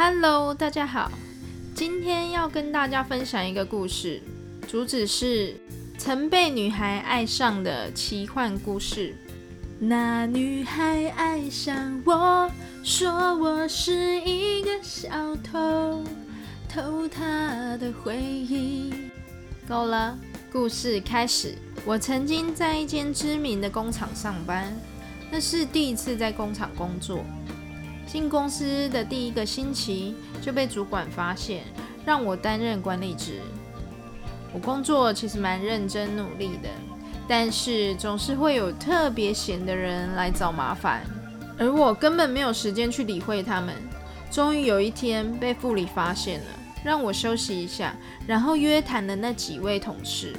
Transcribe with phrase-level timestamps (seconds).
[0.00, 1.10] Hello，大家好，
[1.74, 4.22] 今天要跟大家分享一个故事，
[4.68, 5.56] 主旨是
[5.98, 9.12] 曾被女孩爱上的奇幻故事。
[9.80, 12.48] 那女孩爱上我，
[12.84, 16.04] 说我是一个小偷，
[16.68, 18.94] 偷她的回忆。
[19.68, 20.16] 够了，
[20.52, 21.56] 故事开始。
[21.84, 24.72] 我曾经在一间知名的工厂上班，
[25.28, 27.24] 那是第一次在工厂工作。
[28.10, 31.62] 进公司的第一个星期就被主管发现，
[32.06, 33.40] 让我担任管理职。
[34.52, 36.70] 我工作其实蛮认真努力的，
[37.28, 41.02] 但是总是会有特别闲的人来找麻烦，
[41.58, 43.74] 而我根本没有时间去理会他们。
[44.30, 46.46] 终于有一天被副理发现了，
[46.82, 47.94] 让我休息一下，
[48.26, 50.34] 然后约谈了那几位同事。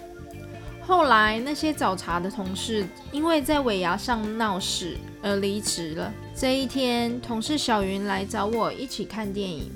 [0.89, 6.11] 后来那些找茬的同事因为在尾牙上闹事而离职了。
[6.35, 9.69] 这一天，同事小云来找我一起看电影，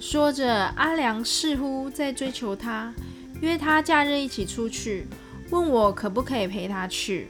[0.00, 2.92] 说着阿良似乎在追求她，
[3.42, 5.06] 约她假日一起出去，
[5.50, 7.28] 问我可不可以陪她去。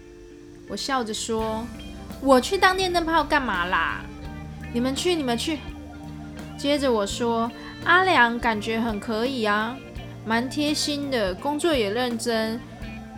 [0.66, 1.62] 我笑着说
[2.22, 4.02] ：“我去当电灯泡干嘛啦？
[4.72, 5.58] 你们去，你们去。”
[6.56, 7.52] 接着我说
[7.84, 9.76] ：“阿良感觉很可以啊，
[10.24, 12.58] 蛮贴心的，工作也认真，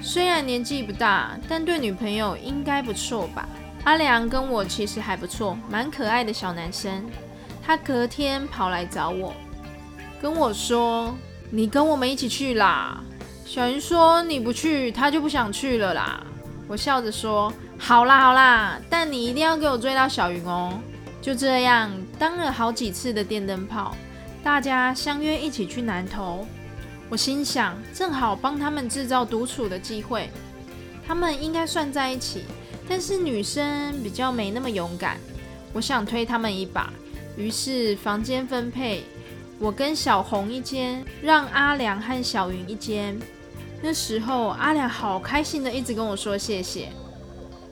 [0.00, 3.48] 虽然年纪不大，但对女朋友应该不错吧。”
[3.84, 7.04] 阿良跟我其实还不错，蛮可爱的小男生。
[7.64, 9.32] 他隔天跑来找我，
[10.20, 11.14] 跟我说
[11.50, 13.00] ：“你跟我们一起去啦。”
[13.46, 16.20] 小云说：“你不去，他就不想去了啦。”
[16.68, 20.78] 我笑着说：“好啦好啦，但你一定要给我追到小云哦。”
[21.22, 23.96] 就这样，当了好几次的电灯泡，
[24.42, 26.46] 大家相约一起去南投。
[27.08, 30.28] 我心想，正好帮他们制造独处的机会，
[31.06, 32.44] 他们应该算在一起。
[32.88, 35.18] 但是女生比较没那么勇敢，
[35.72, 36.92] 我想推他们一把，
[37.36, 39.02] 于是房间分配，
[39.58, 43.18] 我跟小红一间，让阿良和小云一间。
[43.82, 46.90] 那时候阿良好开心的一直跟我说谢谢，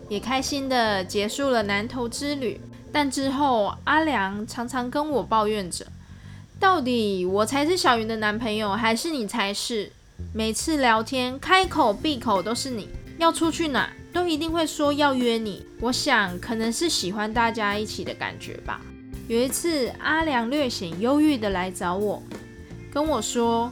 [0.09, 2.61] 也开心的结束了南投之旅。
[2.93, 5.87] 但之后阿良常常跟我抱怨着，
[6.65, 9.93] 到底我才是小云的男朋友，还是你才是？
[10.33, 12.89] 每次聊天开口闭口都是你
[13.19, 13.93] 要出去哪？
[14.15, 18.81] 都一定会说要约你，我想可能是喜欢大家一起的感觉吧。
[19.29, 22.23] 有一次，阿良略显忧郁的来找我，
[22.91, 23.71] 跟我说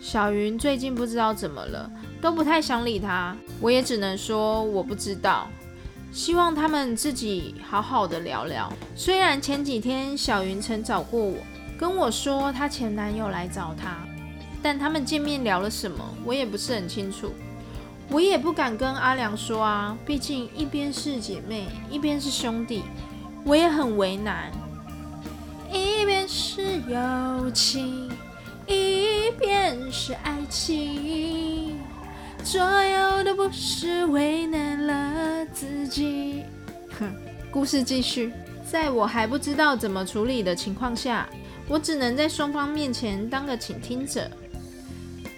[0.00, 3.36] 小云最近不知道怎么了，都不太想理他。
[3.60, 5.46] 我也只能说我不知道，
[6.10, 8.72] 希望他们自己好好的聊聊。
[8.96, 11.36] 虽然前几天小云曾找过我，
[11.80, 13.96] 跟我说她前男友来找她，
[14.62, 17.32] 但他们见面聊了什么，我也不是很清楚。
[18.10, 22.82] 我也不敢跟阿良说啊，毕竟一边是姐妹，一边是兄弟，
[23.46, 24.50] 我也很为难。
[25.72, 28.10] 一边是友情，
[28.66, 31.78] 一边是爱情，
[32.44, 36.44] 左右都不是，为难了自己。
[36.98, 37.10] 哼，
[37.50, 38.30] 故事继续，
[38.70, 41.26] 在我还不知道怎么处理的情况下，
[41.70, 44.28] 我只能在双方面前当个倾听者。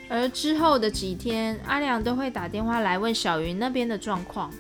[0.09, 4.51] 而之后的几天，阿良都会打电话来问小云那边的状况。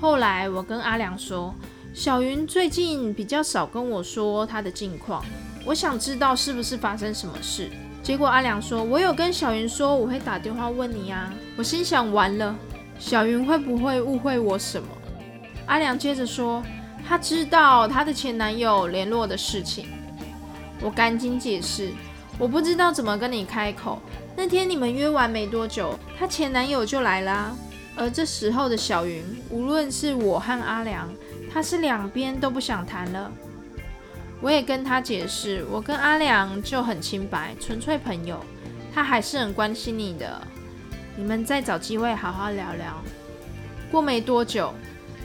[0.00, 1.52] 后来我跟阿良说，
[1.92, 5.24] 小云最近比较少跟我说她的近况，
[5.66, 7.68] 我想知道是不是发生什么事。
[8.00, 11.34] 结果阿良说，我有跟小云说我会打电话问你啊。
[11.56, 12.54] 我心想，完了，
[13.00, 14.88] 小云会不会误会我什么？
[15.66, 16.62] 阿良接着说，
[17.04, 19.88] 他知道她的前男友联络的事情。
[20.80, 21.90] 我赶紧解释，
[22.38, 24.00] 我不知道怎么跟你开口。
[24.36, 27.54] 那天你们约完没多久，她前男友就来啦。
[27.96, 31.08] 而这时候的小云，无论是我和阿良，
[31.52, 33.30] 他是两边都不想谈了。
[34.40, 38.44] 我也跟他解释，我跟阿良就很清白，纯粹朋友，
[38.92, 40.42] 他还是很关心你的。
[41.16, 43.00] 你们再找机会好好聊聊。
[43.92, 44.74] 过没多久，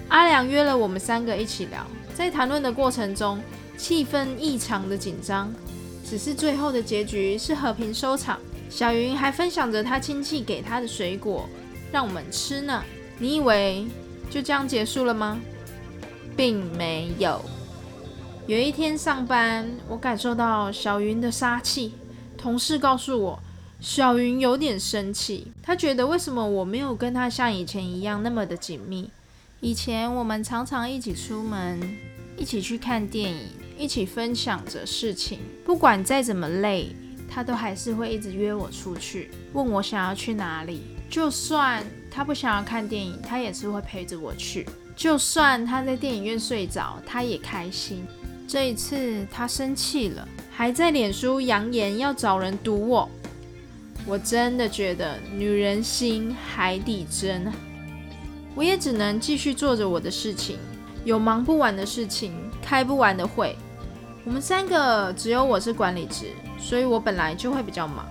[0.10, 1.84] 阿良约了我们三个一起聊，
[2.14, 3.42] 在谈论的过程中，
[3.80, 5.52] 气氛异常的紧张，
[6.06, 8.38] 只是最后的结局是和平收场。
[8.70, 11.48] 小云还分享着他亲戚给他的水果，
[11.92, 12.84] 让我们吃呢。
[13.18, 13.88] 你以为
[14.30, 15.40] 就这样结束了吗？
[16.36, 17.42] 并没有。
[18.48, 21.94] 有一天上班，我感受到小云的杀气。
[22.38, 23.40] 同事告诉我，
[23.80, 29.10] 小云有点生气，她觉得为什么我没有跟她像以前一样那么的紧密？
[29.62, 31.80] 以前我们常常一起出门，
[32.38, 33.40] 一起去看电影，
[33.80, 36.90] 一起分享着事情，不管再怎么累。
[37.32, 40.82] 他都还是会一直约我出去，问我想要去哪里。
[41.10, 44.68] 就算他不想要看电影，他也是会陪着我去。
[44.96, 48.04] 就算他在电影院睡着，他也开心。
[48.48, 53.08] 这一次他生气了，还在脸书扬言要找人堵我。
[54.08, 57.50] 我真的觉得女人心海底针！
[58.56, 60.58] 我也只能继续做着我的事情，
[61.06, 63.56] 有忙不完的事情，开不完的会。
[64.30, 66.28] 我们三个只有我是管理职，
[66.60, 68.06] 所以我本来就会比较忙。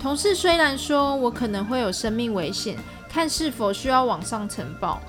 [0.00, 2.76] 同事虽然说我可能会有生命危险，
[3.08, 5.00] 看是否需要往上呈报，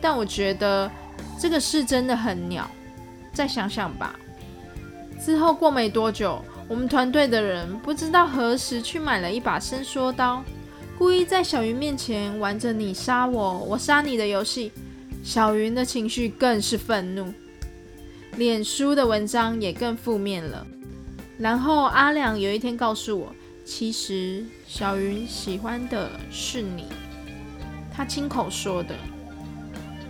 [0.00, 0.90] 但我觉得
[1.38, 2.68] 这个事真的很鸟。
[3.32, 4.18] 再想想吧。
[5.24, 6.44] 之后过没多久。
[6.66, 10.42] 我们团队的人不知道何时去买了一把伸缩刀，
[10.98, 14.72] 故意在小云面前玩着你杀我，我杀你的游戏。
[15.22, 17.32] 小云的情绪更是愤怒，
[18.38, 20.64] 脸书的文章也更负面了。
[21.40, 26.84] 然后阿良有一天告诉我，其实小云喜欢的是你，
[27.92, 28.94] 他亲口说的。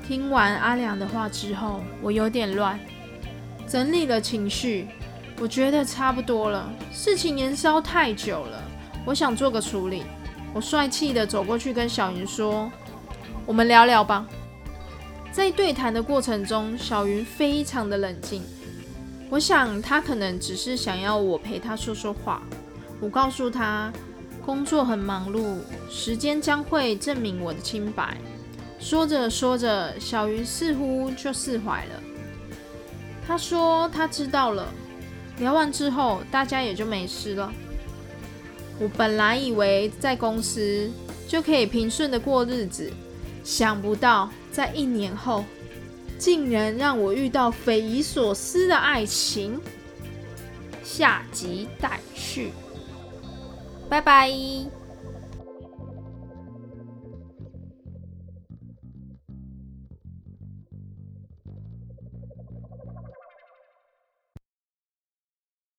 [0.06, 2.78] 听完阿良的话之后，我有点乱，
[3.66, 4.88] 整理了情绪。
[5.40, 8.62] 我觉得差不多了，事情延烧太久了，
[9.06, 10.02] 我想做个处理。
[10.52, 12.70] 我帅气的走过去跟小云说
[13.46, 14.26] ：“我们聊聊吧。”
[15.32, 18.42] 在对谈的过程中，小云非常的冷静。
[19.30, 22.42] 我想他可能只是想要我陪他说说话。
[23.00, 23.92] 我告诉他，
[24.44, 25.58] 工作很忙碌，
[25.90, 28.16] 时间将会证明我的清白。
[28.80, 32.02] 说着说着，小云似乎就释怀了。
[33.26, 34.66] 他说他知道了。
[35.38, 37.52] 聊完之后，大家也就没事了。
[38.80, 40.90] 我本来以为在公司
[41.28, 42.90] 就可以平顺的过日子，
[43.44, 45.44] 想不到在一年后，
[46.18, 49.60] 竟然让我遇到匪夷所思的爱情。
[50.82, 52.50] 下集待续，
[53.88, 54.28] 拜拜。